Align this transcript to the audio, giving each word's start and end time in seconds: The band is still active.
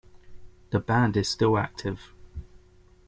The 0.71 0.79
band 0.79 1.15
is 1.15 1.29
still 1.29 1.59
active. 1.59 2.11